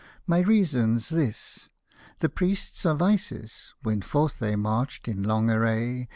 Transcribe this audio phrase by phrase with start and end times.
[0.25, 1.69] My reason's this:—
[2.21, 6.09] the Priests of Isis, When forth they marched in long array.